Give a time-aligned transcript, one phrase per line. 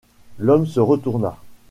[0.39, 1.37] L’homme se retourna.